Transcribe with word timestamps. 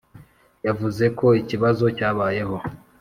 yavuze 0.67 1.05
ko 1.19 1.27
ikibazo 1.41 1.85
cyabayeho 1.97 2.55